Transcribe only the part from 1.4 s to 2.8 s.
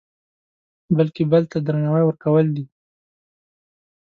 ته درناوی ورکول دي.